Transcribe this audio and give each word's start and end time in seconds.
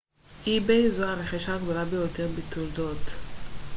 זו 0.89 1.03
הרכישה 1.03 1.55
הגדולה 1.55 1.85
ביותר 1.85 2.27
בתולדות 2.27 2.97
ebay 2.97 3.09